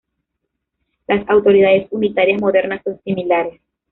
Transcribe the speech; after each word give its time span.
Las 1.05 1.29
autoridades 1.29 1.85
unitarias 1.91 2.41
modernas 2.41 2.81
son 2.83 2.99
similares. 3.03 3.61